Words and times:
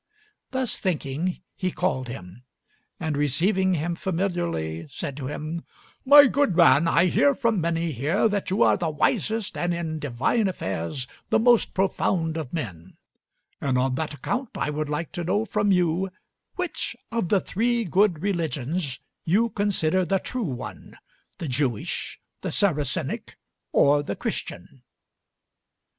Thus 0.49 0.79
thinking, 0.79 1.41
he 1.55 1.71
called 1.71 2.07
him, 2.07 2.41
and 2.99 3.15
receiving 3.15 3.75
him 3.75 3.93
familiarly, 3.93 4.87
said 4.89 5.15
to 5.17 5.27
him: 5.27 5.63
"My 6.05 6.25
good 6.25 6.55
man, 6.55 6.87
I 6.87 7.05
hear 7.05 7.35
from 7.35 7.61
many 7.61 7.91
here 7.91 8.27
that 8.27 8.49
you 8.49 8.63
are 8.63 8.77
the 8.77 8.89
wisest 8.89 9.55
and 9.55 9.75
in 9.75 9.99
divine 9.99 10.47
affairs 10.47 11.05
the 11.29 11.37
most 11.37 11.75
profound 11.75 12.35
of 12.35 12.51
men, 12.51 12.97
and 13.61 13.77
on 13.77 13.93
that 13.93 14.15
account 14.15 14.49
I 14.55 14.71
would 14.71 14.89
like 14.89 15.11
to 15.11 15.23
know 15.23 15.45
from 15.45 15.71
you 15.71 16.09
which 16.55 16.95
of 17.11 17.29
the 17.29 17.39
three 17.39 17.85
good 17.85 18.23
religions 18.23 18.97
you 19.23 19.49
consider 19.49 20.03
the 20.03 20.17
true 20.17 20.41
one: 20.41 20.97
the 21.37 21.47
Jewish, 21.47 22.19
the 22.41 22.51
Saracenic, 22.51 23.37
or 23.71 24.01
the 24.01 24.15
Christian?" 24.15 24.81